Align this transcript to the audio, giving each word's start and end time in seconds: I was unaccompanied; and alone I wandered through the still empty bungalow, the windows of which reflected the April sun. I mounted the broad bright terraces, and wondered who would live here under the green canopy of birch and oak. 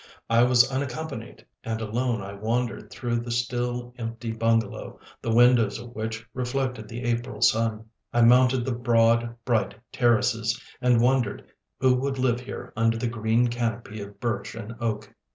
I 0.31 0.41
was 0.41 0.71
unaccompanied; 0.71 1.45
and 1.63 1.79
alone 1.79 2.23
I 2.23 2.33
wandered 2.33 2.89
through 2.89 3.19
the 3.19 3.29
still 3.29 3.93
empty 3.99 4.31
bungalow, 4.31 4.99
the 5.21 5.31
windows 5.31 5.77
of 5.77 5.93
which 5.93 6.25
reflected 6.33 6.87
the 6.89 7.03
April 7.03 7.39
sun. 7.43 7.85
I 8.11 8.23
mounted 8.23 8.65
the 8.65 8.71
broad 8.71 9.35
bright 9.45 9.75
terraces, 9.91 10.59
and 10.81 11.01
wondered 11.03 11.45
who 11.79 11.93
would 11.93 12.17
live 12.17 12.39
here 12.39 12.73
under 12.75 12.97
the 12.97 13.05
green 13.07 13.47
canopy 13.49 14.01
of 14.01 14.19
birch 14.19 14.55
and 14.55 14.73
oak. 14.79 15.13